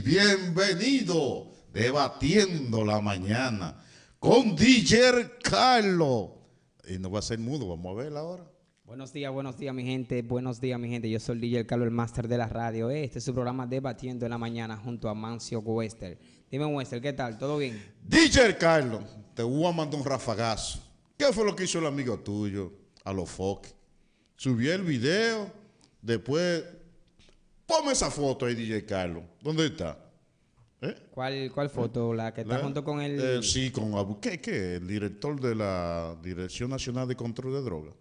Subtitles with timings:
[0.00, 3.84] y bienvenido debatiendo la mañana
[4.18, 6.30] con DJ Carlos.
[6.88, 8.50] Y no va a ser mudo, vamos a ver ahora.
[8.84, 11.10] Buenos días, buenos días mi gente, buenos días mi gente.
[11.10, 12.88] Yo soy DJ Carlos, el máster de la radio.
[12.88, 16.18] Este es su programa Debatiendo en la Mañana junto a Mancio Wester.
[16.50, 17.36] Dime Wester, ¿qué tal?
[17.36, 17.82] ¿Todo bien?
[18.02, 19.04] DJ Carlos,
[19.34, 20.80] te voy a mandar un rafagazo.
[21.18, 22.72] ¿Qué fue lo que hizo el amigo tuyo
[23.04, 23.74] a los foques?
[24.36, 25.52] Subió el video,
[26.00, 26.64] después...
[27.70, 29.22] Ponme esa foto ahí, DJ Carlos.
[29.40, 29.96] ¿Dónde está?
[30.82, 30.92] ¿Eh?
[31.12, 32.12] ¿Cuál, ¿Cuál foto?
[32.12, 33.20] ¿La que está junto con el...?
[33.20, 37.94] Eh, sí, con Albuquerque, el director de la Dirección Nacional de Control de Drogas.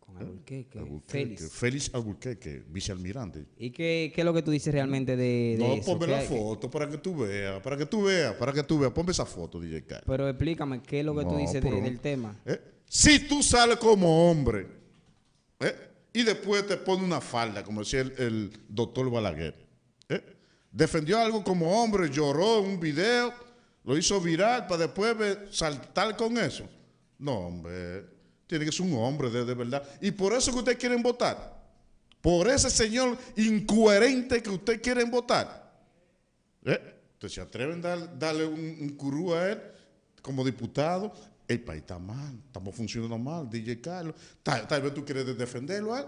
[0.00, 1.50] Con Albuquerque, Félix.
[1.50, 3.46] Félix Albuquerque, vicealmirante.
[3.56, 5.92] ¿Y qué, qué, es lo que tú dices realmente de, de No, eso?
[5.92, 8.92] ponme la foto para que tú veas, para que tú veas, para que tú veas.
[8.92, 10.04] Ponme esa foto, DJ Carlos.
[10.06, 12.38] Pero explícame, ¿qué es lo que no, tú dices de, del tema?
[12.44, 12.60] ¿eh?
[12.86, 14.79] Si tú sales como hombre, ¿eh?
[16.12, 19.54] Y después te pone una falda, como decía el, doctor Balaguer.
[20.08, 20.22] ¿eh?
[20.70, 23.32] Defendió algo como hombre, lloró en un video,
[23.84, 25.16] lo hizo viral para después
[25.50, 26.68] saltar con eso.
[27.18, 28.04] No, hombre,
[28.46, 29.88] tiene que ser un hombre de, verdad.
[30.00, 31.58] Y por eso que ustedes quieren votar.
[32.20, 35.72] Por ese señor incoherente que ustedes quieren votar.
[36.64, 36.96] ¿Eh?
[37.14, 39.60] Entonces se atreven a dar, darle un curú a él
[40.22, 41.12] como diputado,
[41.50, 44.14] el país está mal, estamos funcionando mal, DJ Carlos.
[44.42, 46.06] Tal, tal vez tú quieres defenderlo a él.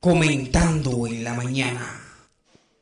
[0.00, 2.00] Comentando en la mañana.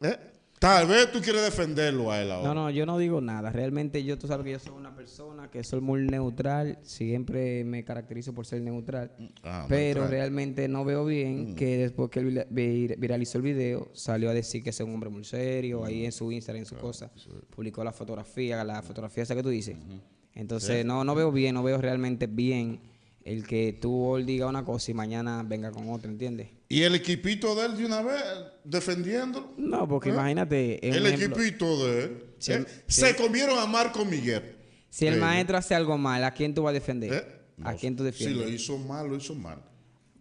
[0.01, 0.19] ¿Eh?
[0.59, 2.49] Tal vez tú quieres defenderlo a él ahora.
[2.49, 3.51] No, no, yo no digo nada.
[3.51, 6.79] Realmente yo, tú sabes que yo soy una persona que soy muy neutral.
[6.83, 9.11] Siempre me caracterizo por ser neutral.
[9.43, 10.11] Ah, pero neutral.
[10.11, 11.55] realmente no veo bien mm.
[11.57, 15.25] que después que él viralizó el video, salió a decir que es un hombre muy
[15.25, 15.81] serio.
[15.81, 15.85] Mm.
[15.85, 17.11] Ahí en su Instagram, en su claro, cosa.
[17.17, 17.31] Sí.
[17.55, 19.77] Publicó la fotografía, la fotografía esa que tú dices.
[19.77, 20.14] -huh.
[20.35, 20.87] Entonces, sí.
[20.87, 22.81] no, no veo bien, no veo realmente bien
[23.25, 26.49] el que tú hoy diga una cosa y mañana venga con otra, ¿entiendes?
[26.69, 28.23] ¿Y el equipito de él de una vez
[28.65, 29.55] defendiéndolo?
[29.57, 30.13] No, porque ¿Eh?
[30.13, 30.87] imagínate...
[30.87, 32.25] El ejemplo, equipito de él.
[32.39, 32.65] Si ¿eh?
[32.87, 34.57] si se comieron a Marco Miguel.
[34.91, 37.13] Si el maestro hace algo mal, ¿a quién tú vas a defender?
[37.13, 37.41] ¿Eh?
[37.57, 38.39] No, ¿A quién tú defiendes?
[38.39, 39.63] Si lo hizo mal, lo hizo mal.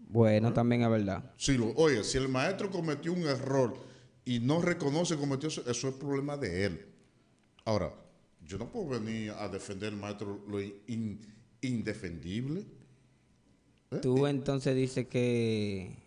[0.07, 0.51] Bueno, ¿Eh?
[0.51, 1.31] también es verdad.
[1.37, 3.75] Si lo, oye, si el maestro cometió un error
[4.23, 6.85] y no reconoce que cometió eso, eso es problema de él.
[7.65, 7.93] Ahora,
[8.45, 11.19] yo no puedo venir a defender maestro lo in,
[11.61, 12.65] indefendible.
[13.91, 13.99] ¿Eh?
[14.01, 16.02] Tú entonces dices que,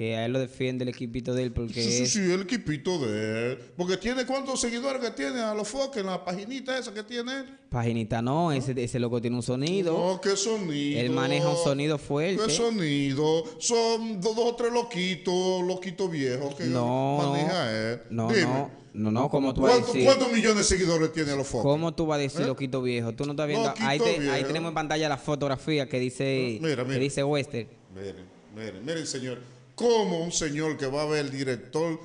[0.00, 1.82] que a él lo defiende el equipito de él porque...
[1.82, 3.58] Sí, sí, sí, el equipito de él.
[3.76, 7.40] Porque tiene cuántos seguidores que tiene a los foques en la paginita esa que tiene
[7.40, 7.58] él.
[7.68, 9.92] Paginita no, ese, ese loco tiene un sonido.
[9.92, 10.98] No, ¿qué sonido?
[10.98, 12.42] Él maneja un sonido fuerte.
[12.46, 13.44] ¿Qué sonido?
[13.58, 18.00] Son dos o tres loquitos, loquitos viejos que no, maneja él.
[18.08, 18.44] No, Dime.
[18.44, 18.70] no.
[18.94, 20.06] No, no, ¿cómo tú vas a decir?
[20.06, 21.62] ¿Cuántos millones de seguidores tiene los foques?
[21.62, 22.46] ¿Cómo tú vas a decir ¿Eh?
[22.46, 23.12] loquito viejo?
[23.12, 23.74] Tú no estás viendo.
[23.80, 26.94] Ahí, te, ahí, tenemos en pantalla la fotografía que dice, mira, mira.
[26.94, 27.68] Que dice Wester.
[27.94, 28.24] Miren,
[28.56, 29.59] miren, miren, señor.
[29.80, 31.98] ¿Cómo un señor que va a ver el director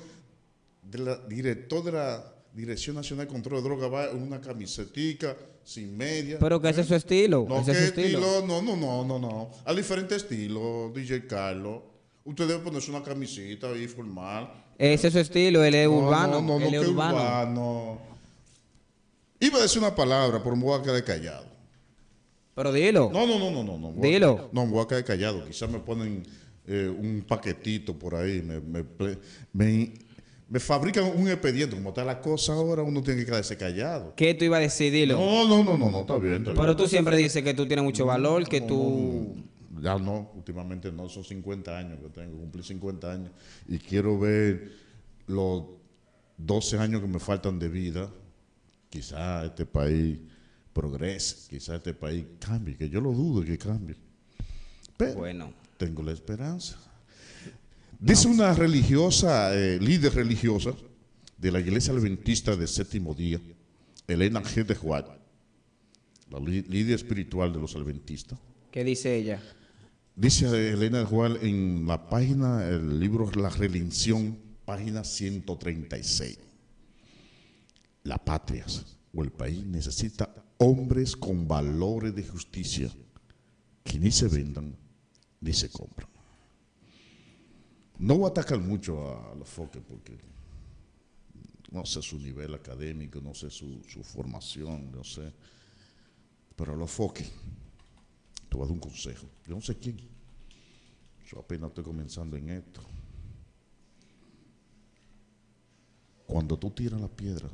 [0.80, 5.36] de la, director de la Dirección Nacional de Control de Drogas va en una camisetica
[5.62, 6.38] sin media?
[6.38, 7.44] Pero que ese es su estilo.
[7.46, 8.18] No, ese ¿qué es estilo?
[8.18, 8.46] estilo?
[8.46, 9.50] No, no, no, no, no.
[9.66, 11.82] Hay diferentes estilos, DJ Carlos.
[12.24, 14.50] Usted debe ponerse una camisita ahí formal.
[14.78, 16.40] Ese es su estilo, él es no, urbano.
[16.40, 17.16] No, no, él no, es urbano.
[17.18, 17.98] urbano.
[19.38, 21.44] Iba a decir una palabra, pero me voy a quedar callado.
[22.54, 23.10] Pero dilo.
[23.12, 23.78] No, no, no, no, no.
[23.78, 24.48] no dilo.
[24.50, 25.44] A, no, me voy a quedar callado.
[25.44, 26.22] Quizás me ponen
[26.66, 28.42] eh, un paquetito por ahí.
[28.42, 28.84] Me, me,
[29.52, 29.92] me,
[30.48, 31.76] me, fabrican un expediente.
[31.76, 34.14] Como está la cosa ahora, uno tiene que quedarse callado.
[34.16, 34.92] ¿Qué tú ibas a decir?
[34.92, 35.16] Dilo.
[35.16, 36.36] No, no, no, no, no está bien.
[36.36, 36.76] Está pero bien.
[36.76, 39.36] tú siempre dices que tú tienes mucho valor, que tú...
[39.70, 41.08] No, ya no, últimamente no.
[41.08, 42.38] Son 50 años que tengo.
[42.38, 43.30] Cumplí 50 años.
[43.68, 44.72] Y quiero ver
[45.26, 45.64] los
[46.38, 48.10] 12 años que me faltan de vida.
[48.90, 50.18] Quizá este país
[50.72, 53.96] progrese, quizá este país cambie, que yo lo dudo que cambie.
[54.96, 55.65] Pero bueno.
[55.76, 56.76] Tengo la esperanza.
[57.98, 60.74] Dice una religiosa, eh, líder religiosa
[61.38, 63.40] de la iglesia adventista de séptimo día,
[64.06, 64.64] Elena G.
[64.64, 65.04] de Juan,
[66.30, 68.38] la líder espiritual de los adventistas.
[68.70, 69.42] ¿Qué dice ella?
[70.14, 76.38] Dice Elena de Juan en la página, el libro La Redención, página 136.
[78.04, 78.64] La patria
[79.14, 82.90] o el país necesita hombres con valores de justicia
[83.82, 84.76] que ni se vendan
[85.46, 86.08] ni se compran.
[87.98, 90.18] No voy a atacar mucho a los foques porque
[91.70, 95.32] no sé su nivel académico, no sé su, formación, no sé.
[96.56, 97.30] Pero a los foques,
[98.48, 99.26] te voy a dar un consejo.
[99.46, 99.96] Yo no sé quién.
[101.30, 102.80] Yo apenas estoy comenzando en esto.
[106.26, 107.48] Cuando tú tiras la piedra,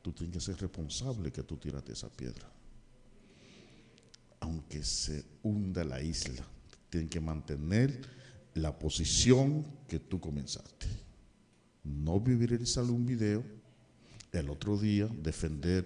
[0.00, 2.50] tú tienes que ser responsable que tú tiraste esa piedra.
[4.40, 6.46] Aunque se hunda la isla,
[6.90, 8.00] tienes que mantener
[8.54, 10.86] la posición que tú comenzaste.
[11.84, 13.42] No viralizar un video
[14.32, 15.84] El otro día defender,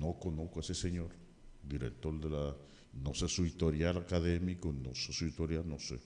[0.00, 1.10] no conozco a ese señor,
[1.62, 2.56] director de la,
[3.04, 6.00] no sé su historial académico, no sé su historial, no sé.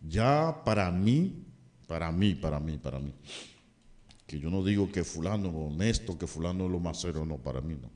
[0.00, 1.44] Ya para mí,
[1.86, 3.12] para mí, para mí, para mí,
[4.26, 7.36] que yo no digo que fulano es honesto, que fulano es lo más serio, no,
[7.36, 7.90] para mí no.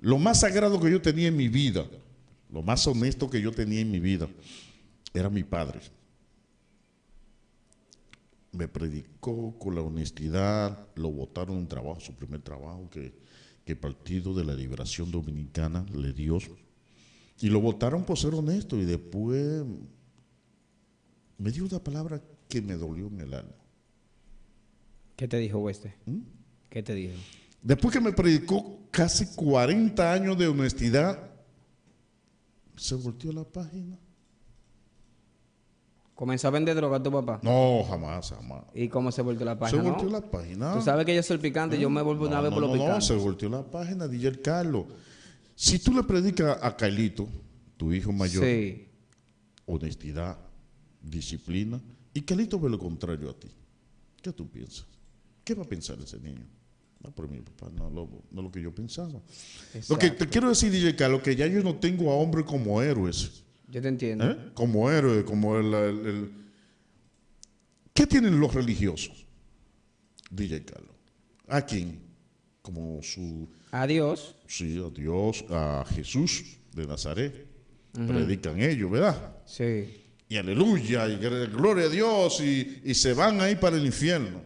[0.00, 1.86] Lo más sagrado que yo tenía en mi vida,
[2.56, 4.26] lo más honesto que yo tenía en mi vida,
[5.12, 5.78] era mi padre.
[8.52, 13.12] Me predicó con la honestidad, lo votaron en trabajo, su primer trabajo que,
[13.62, 16.38] que el Partido de la Liberación Dominicana le dio.
[17.42, 19.62] Y lo votaron por ser honesto y después
[21.36, 23.52] me dio una palabra que me dolió en el alma.
[25.14, 25.94] ¿Qué te dijo, Weste?
[26.06, 26.20] ¿Mm?
[26.70, 27.16] ¿Qué te dijo?
[27.60, 31.25] Después que me predicó casi 40 años de honestidad,
[32.76, 33.98] se volteó la página.
[36.14, 37.40] ¿Comenzó a vender droga a tu papá?
[37.42, 38.64] No, jamás, jamás.
[38.74, 39.82] ¿Y cómo se volteó la página?
[39.82, 40.72] Se volteó la página.
[40.72, 42.94] Tú sabes que yo soy picante, yo me vuelvo una vez por lo picante.
[42.94, 44.86] No, se volteó la página, DJ Carlos.
[45.54, 47.28] Si tú le predicas a Carlito,
[47.76, 48.44] tu hijo mayor,
[49.66, 50.38] honestidad,
[51.02, 51.80] disciplina,
[52.14, 53.48] y Carlito ve lo contrario a ti,
[54.22, 54.86] ¿qué tú piensas?
[55.44, 56.46] ¿Qué va a pensar ese niño?
[57.02, 59.20] No, por mi papá, no, lo, no lo que yo pensaba.
[59.88, 62.80] Lo que te quiero decir, DJ Carlos, que ya yo no tengo a hombres como
[62.80, 63.44] héroes.
[63.68, 64.30] Yo te entiendo.
[64.30, 64.36] ¿Eh?
[64.54, 66.32] Como héroes, como el,
[67.92, 69.26] ¿Qué tienen los religiosos?
[70.30, 70.94] DJ Carlos.
[71.48, 72.00] ¿A quién?
[72.62, 73.48] Como su...
[73.70, 74.36] A Dios.
[74.46, 77.46] Sí, a Dios, a Jesús de Nazaret.
[77.92, 79.36] Predican ellos, ¿verdad?
[79.46, 80.04] Sí.
[80.28, 84.42] Y aleluya, y gloria a Dios, y, se van ahí para el infierno.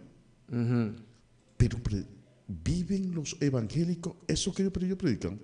[1.56, 1.78] Pero
[2.50, 5.40] ¿viven los evangélicos eso que ellos predican?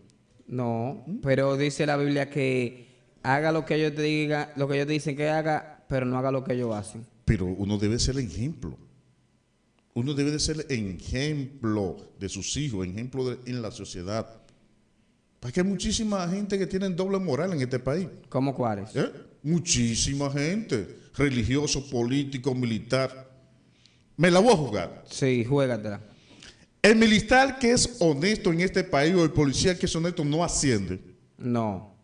[0.48, 2.86] No, pero dice la Biblia que
[3.22, 6.18] haga lo que ellos te digan, lo que ellos te dicen que haga, pero no
[6.18, 7.06] haga lo que ellos hacen.
[7.24, 8.76] Pero uno debe ser el ejemplo.
[9.94, 14.42] Uno debe de ser ejemplo de sus hijos, ejemplo en la sociedad.
[15.40, 18.06] Porque hay muchísima gente que tiene doble moral en este país.
[18.28, 18.94] ¿Cómo cuáles?
[18.94, 19.10] ¿Eh?
[19.42, 20.98] Muchísima gente.
[21.16, 23.30] Religioso, político, militar.
[24.16, 25.04] ¿Me la voy a jugar?
[25.08, 26.00] Sí, juégatela.
[26.86, 30.44] El militar que es honesto en este país o el policía que es honesto no
[30.44, 31.00] asciende.
[31.36, 31.96] No.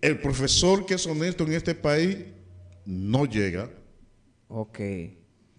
[0.00, 2.16] El profesor que es honesto en este país
[2.86, 3.70] no llega.
[4.48, 4.80] Ok.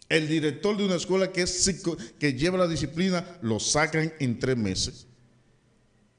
[0.09, 1.83] El director de una escuela que, es,
[2.17, 5.05] que lleva la disciplina lo sacan en tres meses.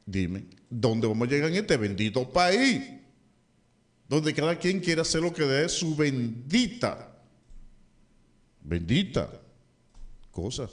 [0.06, 2.84] Dime, ¿dónde vamos a llegar en este bendito país?
[4.08, 7.20] Donde cada quien quiere hacer lo que dé su bendita,
[8.62, 9.28] bendita
[10.30, 10.70] cosa.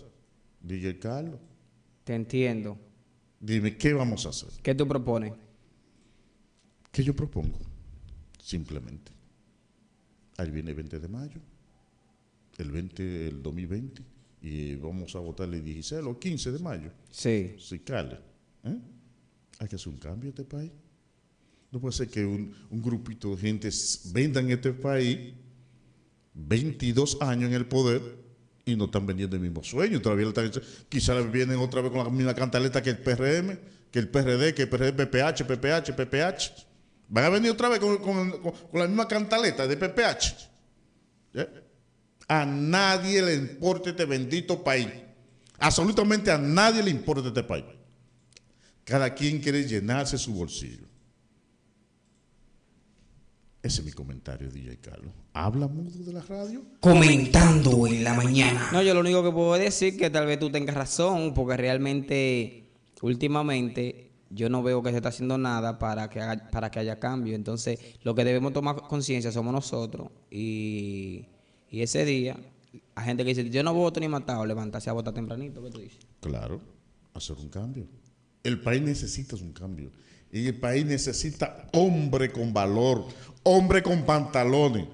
[0.62, 1.40] DJ Carlos.
[2.06, 2.78] Te entiendo.
[3.40, 4.50] Dime, ¿qué vamos a hacer?
[4.64, 5.34] ¿Qué tú propones?
[6.92, 7.60] ¿Qué yo propongo?
[8.42, 9.12] Simplemente.
[10.38, 11.42] Ahí viene el 20 de mayo,
[12.58, 14.04] el 20 del 2020,
[14.42, 16.92] y vamos a votar el 16 o 15 de mayo.
[17.10, 17.56] Sí.
[17.58, 18.20] Sí, cale.
[18.64, 18.78] ¿eh?
[19.60, 20.72] Hay que hacer un cambio en este país.
[21.72, 23.70] No puede ser que un, un grupito de gente
[24.14, 25.34] venda en este país
[26.36, 28.25] 22 años en el poder
[28.66, 30.02] y no están vendiendo el mismo sueño.
[30.02, 30.52] Todavía están,
[30.90, 33.60] quizás vienen otra vez con la misma cantaleta que el PRM,
[33.92, 36.66] que el PRD, que el PRD, PPH, PPH, PPH.
[37.08, 38.34] Van a venir otra vez con,
[38.74, 40.50] la misma cantaleta de PPH.
[42.28, 44.88] A nadie le importa este bendito país.
[45.60, 47.66] Absolutamente a nadie le importa este país.
[48.84, 50.88] Cada quien quiere llenarse su bolsillo.
[53.66, 55.12] Ese es mi comentario, DJ Carlos.
[55.34, 56.62] ¿Habla mudo de la radio?
[56.82, 58.70] Comentando en la mañana.
[58.72, 61.58] No, yo lo único que puedo decir es que tal vez tú tengas razón, porque
[61.58, 62.70] realmente,
[63.02, 67.34] últimamente, yo no veo que se está haciendo nada para que, para que haya cambio.
[67.34, 70.10] Entonces, lo que debemos tomar conciencia somos nosotros.
[70.30, 71.26] Y,
[71.72, 72.38] ese día,
[72.94, 75.64] hay gente que dice, yo no voto ni matado, levantarse a votar tempranito.
[75.64, 76.06] ¿Qué tú dices?
[76.20, 76.62] Claro,
[77.16, 77.88] hacer un cambio.
[78.44, 79.90] El país necesita un cambio.
[80.36, 83.08] Y el país necesita hombre con valor,
[83.44, 84.86] hombre con pantalones.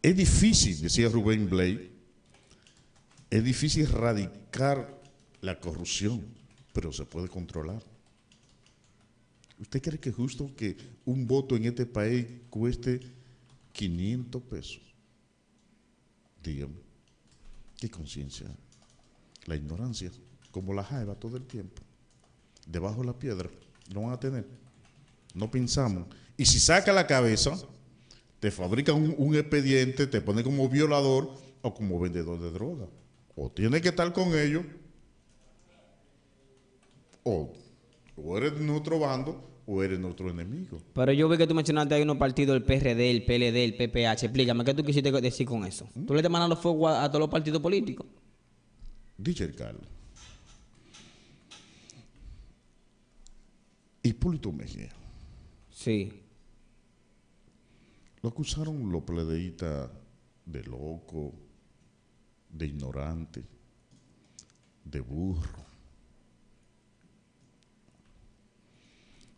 [0.00, 1.90] Es difícil, decía Rubén Blay,
[3.28, 4.96] es difícil erradicar
[5.40, 6.24] la corrupción,
[6.72, 7.82] pero se puede controlar.
[9.58, 13.00] ¿Usted cree que es justo que un voto en este país cueste
[13.72, 14.94] 500 pesos?
[16.40, 16.76] Dígame,
[17.80, 18.46] ¿qué conciencia?
[19.46, 20.12] La ignorancia,
[20.52, 21.89] como la jaiba todo el tiempo.
[22.66, 23.48] Debajo de la piedra,
[23.92, 24.46] no van a tener.
[25.34, 26.06] No pensamos.
[26.36, 27.52] Y si saca la cabeza,
[28.40, 32.86] te fabrican un, expediente, te pone como violador o como vendedor de droga.
[33.36, 34.64] O tiene que estar con ellos,
[37.22, 37.52] o,
[38.36, 40.78] eres de nuestro bando, o eres nuestro enemigo.
[40.94, 44.24] Pero yo vi que tú mencionaste hay unos partidos, el PRD, el PLD, el PPH.
[44.24, 45.88] Explícame, ¿qué tú quisiste decir con eso?
[46.06, 48.06] ¿Tú le estás mandando fuego a, todos los partidos políticos?
[49.18, 49.86] DJ Carlos.
[54.20, 54.90] Hipólito Mejía.
[55.70, 56.12] Sí.
[58.20, 59.90] Lo acusaron los pledeitas
[60.44, 61.32] de loco,
[62.50, 63.42] de ignorante,
[64.84, 65.64] de burro.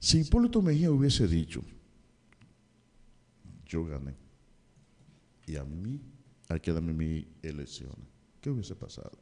[0.00, 1.62] Si Hipólito Mejía hubiese dicho,
[3.64, 4.16] yo gané,
[5.46, 6.00] y a mí
[6.48, 8.08] hay que darme mis elecciones,
[8.40, 9.16] ¿qué hubiese pasado?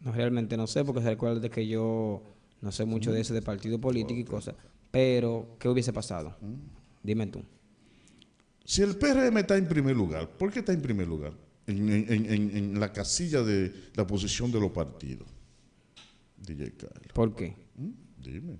[0.00, 3.34] No, realmente no sé, porque se recuerda de que yo no sé mucho de ese
[3.34, 4.54] de partido político y cosas.
[4.90, 6.36] Pero, ¿qué hubiese pasado?
[6.40, 6.54] ¿Mm?
[7.02, 7.42] Dime tú.
[8.64, 11.32] Si el PRM está en primer lugar, ¿por qué está en primer lugar?
[11.66, 15.28] En, la casilla de la posición de los partidos.
[16.36, 17.12] DJ Carlos.
[17.14, 17.56] ¿Por qué?
[17.76, 17.90] ¿Mm?
[18.22, 18.58] Dime.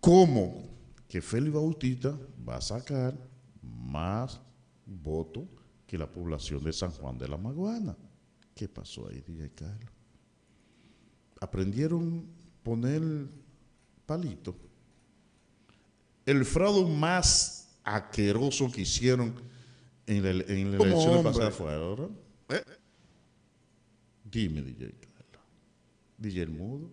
[0.00, 0.68] ¿Cómo
[1.08, 3.16] que Félix Bautista va a sacar
[3.62, 4.40] más
[4.86, 5.44] votos
[5.86, 7.96] que la población de San Juan de la Maguana?
[8.54, 9.90] ¿Qué pasó ahí, DJ Carlos?
[11.40, 12.26] Aprendieron
[12.62, 13.02] poner
[14.06, 14.54] palito.
[16.26, 19.34] El fraude más aqueroso que hicieron
[20.06, 22.08] en la, en la elección pasada fue ahora.
[22.50, 22.62] ¿Eh?
[24.24, 24.94] Dime, DJ
[26.18, 26.90] DJ El Mudo.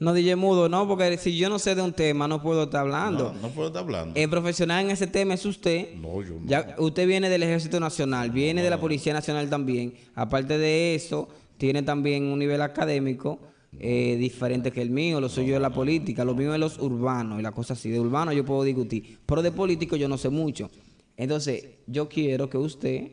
[0.00, 2.82] No, DJ Mudo, no, porque si yo no sé de un tema, no puedo estar
[2.82, 3.32] hablando.
[3.32, 4.18] No, no puedo estar hablando.
[4.18, 5.94] El profesional en ese tema es usted.
[5.96, 6.46] No, yo no.
[6.46, 9.94] Ya, usted viene del Ejército Nacional, viene de la Policía Nacional también.
[10.14, 11.28] Aparte de eso,
[11.58, 13.40] tiene también un nivel académico
[13.78, 17.38] eh, diferente que el mío, lo suyo es la política, lo mío es los urbanos
[17.38, 17.90] y la cosa así.
[17.90, 20.70] De urbano yo puedo discutir, pero de político yo no sé mucho.
[21.16, 23.10] Entonces, yo quiero que usted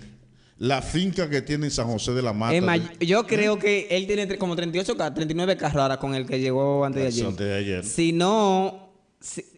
[0.58, 2.77] La finca que tiene en San José de la Mata.
[3.00, 6.86] yo creo que él tiene como 38 carros, 39 carros ahora con el que llegó
[6.86, 7.25] antes de ayer.
[7.27, 7.84] Antes de ayer.
[7.84, 8.94] Si no,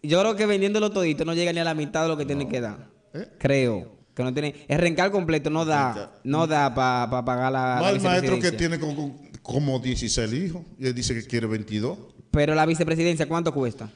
[0.02, 2.50] yo creo que vendiéndolo todito no llega ni a la mitad de lo que tiene
[2.50, 2.90] que dar.
[3.14, 3.28] ¿Eh?
[3.38, 3.96] Creo.
[4.16, 7.92] Que no tiene, el rencal completo no da, no da para pagar la.
[7.92, 12.00] El maestro que tiene como, como 16 hijos y él dice que quiere 22.
[12.32, 13.92] Pero la vicepresidencia, ¿cuánto cuesta?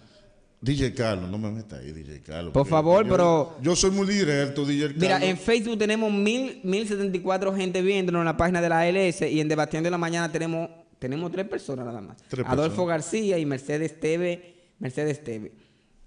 [0.62, 2.54] DJ Carlos, no me metas ahí, DJ Carlos.
[2.54, 3.58] Por favor, pero...
[3.62, 5.02] Yo soy muy directo, DJ Carlos.
[5.02, 9.42] Mira, en Facebook tenemos mil, 1074 gente viéndonos en la página de la ALS y
[9.42, 12.18] en Debatiendo de la Mañana tenemos, tenemos tres personas nada más.
[12.46, 14.54] Adolfo García y Mercedes Teve.
[14.78, 15.52] Mercedes Teve.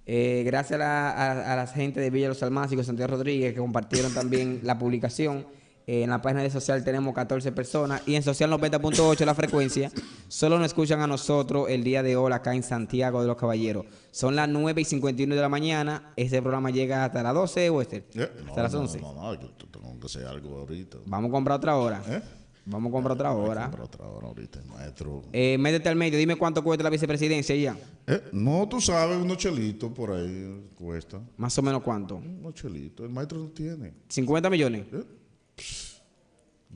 [0.06, 4.60] Eh, gracias a, a, la gente de Villa Los Almácigos, Santiago Rodríguez, que compartieron también
[4.62, 5.46] la publicación.
[5.86, 9.90] Eh, en la página de social tenemos 14 personas y en social 90.8 la frecuencia.
[10.28, 13.84] Solo nos escuchan a nosotros el día de hoy acá en Santiago de los Caballeros.
[14.10, 16.12] Son las 9 y 51 de la mañana.
[16.16, 18.06] Este programa llega hasta las 12, o este.
[18.48, 19.00] hasta las 11.
[19.00, 20.98] No, no, no, yo tengo que hacer algo ahorita.
[21.06, 22.02] Vamos a comprar otra hora.
[22.08, 22.22] ¿Eh?
[22.66, 23.60] Vamos a comprar otra hora.
[23.60, 25.22] Vamos a comprar otra hora ahorita, maestro.
[25.32, 27.76] Eh, métete al medio, dime cuánto cuesta la vicepresidencia ya.
[28.06, 31.20] Eh, no, tú sabes, unos chelitos por ahí cuesta.
[31.36, 32.16] ¿Más o menos cuánto?
[32.16, 33.92] Unos chelitos, el maestro no tiene.
[34.08, 34.86] ¿50 millones?
[34.92, 35.04] ¿Eh?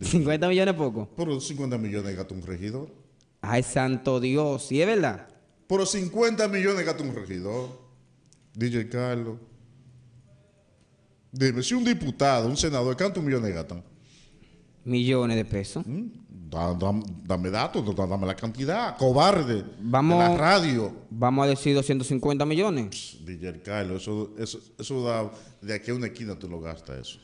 [0.00, 1.08] 50 millones poco.
[1.08, 2.88] Por 50 millones gasta un regidor.
[3.40, 5.28] Ay, santo Dios, ¿sí es verdad?
[5.66, 7.88] Por 50 millones gasta un regidor.
[8.54, 9.38] DJ Carlos.
[11.30, 13.84] Dime, si un diputado, un senador, ¿cuántos millones gastan?
[14.84, 15.86] Millones de pesos.
[15.86, 16.06] ¿Mm?
[16.50, 18.96] dame datos, dame la cantidad.
[18.96, 19.64] Cobarde.
[19.80, 20.92] Vamos, la radio.
[21.10, 23.18] Vamos a decir 250 millones.
[23.24, 25.30] DJ Carlos, eso, eso, eso da,
[25.60, 27.18] de aquí a una esquina tú lo gastas eso.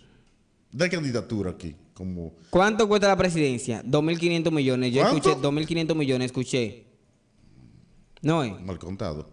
[0.70, 1.74] De candidatura aquí.
[1.94, 2.34] Como...
[2.50, 3.82] ¿Cuánto cuesta la presidencia?
[3.84, 4.92] 2.500 millones.
[4.92, 6.86] Yo escuché 2.500 millones, escuché.
[8.20, 8.60] No es.
[8.60, 9.30] Mal contado.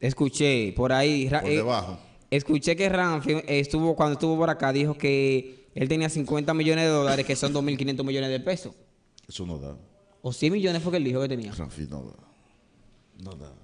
[0.00, 1.28] Escuché por ahí.
[1.28, 1.98] Por eh, debajo.
[2.30, 6.90] Escuché que Ramfi estuvo, cuando estuvo por acá, dijo que él tenía 50 millones de
[6.90, 8.74] dólares, que son 2.500 millones de pesos.
[9.26, 9.76] Eso no da.
[10.22, 11.52] ¿O 100 millones fue que él dijo que tenía?
[11.52, 12.16] Ramfi no da.
[13.22, 13.54] No da.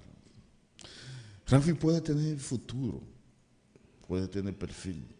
[1.47, 3.01] Ramfi puede tener futuro,
[4.07, 5.14] puede tener perfil,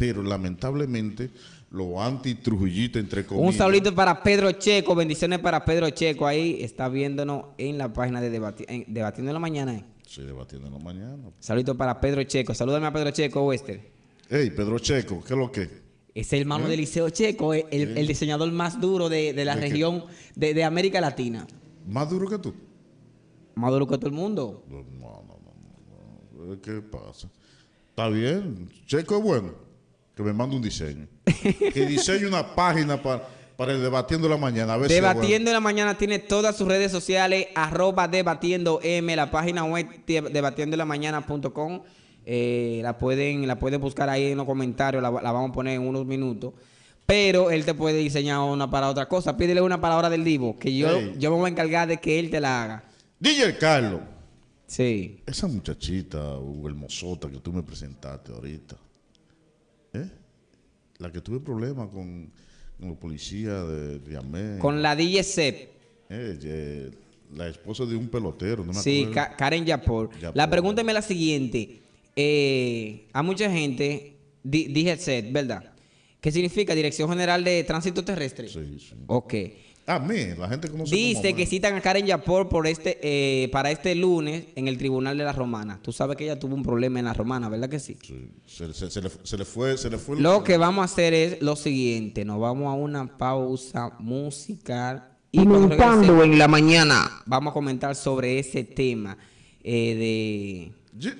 [0.00, 1.28] pero lamentablemente
[1.72, 3.52] lo anti-trujillito, entre comillas.
[3.52, 8.18] Un saludito para Pedro Checo, bendiciones para Pedro Checo, ahí está viéndonos en la página
[8.22, 9.74] de Debatiendo en la Mañana.
[9.74, 9.84] ¿eh?
[10.06, 11.18] Sí, Debatiendo en la Mañana.
[11.38, 13.90] Saludito para Pedro Checo, salúdame a Pedro Checo, Wester.
[14.30, 15.68] Hey, Pedro Checo, ¿qué es lo que?
[16.14, 16.70] Es el hermano ¿Eh?
[16.70, 21.46] de Liceo Checo, eh, el, diseñador más duro de, la región de, de, América Latina.
[21.86, 22.54] ¿Más duro que tú?
[23.54, 24.64] Más duro que todo el mundo.
[24.66, 25.26] No, no,
[26.46, 26.62] no.
[26.62, 27.28] ¿Qué pasa?
[27.90, 28.70] Está bien.
[28.86, 29.69] Checo es bueno.
[30.20, 31.06] Que me mande un diseño.
[31.72, 34.76] que diseñe una página para, para el Debatiendo la Mañana.
[34.76, 37.46] debatiendo la Mañana tiene todas sus redes sociales.
[37.54, 39.16] Arroba Debatiendo M.
[39.16, 41.82] La página web debatiendolamañana.com.
[42.26, 45.02] Eh, la, pueden, la pueden buscar ahí en los comentarios.
[45.02, 46.52] La, vamos a poner en unos minutos.
[47.06, 49.38] Pero él te puede diseñar una para otra cosa.
[49.38, 50.58] Pídele una palabra del Divo.
[50.58, 52.84] Que yo, yo me voy a encargar de que él te la haga.
[53.18, 54.02] DJ Carlos.
[54.66, 55.22] Sí.
[55.26, 58.76] Esa muchachita, o hermosota que tú me presentaste ahorita.
[61.00, 62.30] La que tuve problemas con,
[62.78, 65.70] con los policías de, de Con la DJ Sep.
[66.10, 66.90] Eh,
[67.34, 70.10] la esposa de un pelotero, no me Sí, Karen Yapor.
[70.34, 71.80] La pregunta es la siguiente.
[72.16, 75.72] Eh, a mucha gente, dije set, ¿verdad?
[76.20, 78.48] ¿Qué significa Dirección General de Tránsito Terrestre?
[78.48, 78.94] Sí, sí.
[79.06, 79.34] Ok.
[79.90, 83.72] A mí, la gente conoce Dice que citan a Karen Yapor por este, eh, para
[83.72, 85.80] este lunes en el Tribunal de la Romana.
[85.82, 87.96] Tú sabes que ella tuvo un problema en la Romana, ¿verdad que sí?
[88.00, 90.20] Sí, se, le, fue, se le fue.
[90.20, 95.44] Lo que vamos a hacer es lo siguiente, nos vamos a una pausa musical y
[95.44, 99.18] cuando en la mañana vamos a comentar sobre ese tema
[99.64, 101.10] eh, de...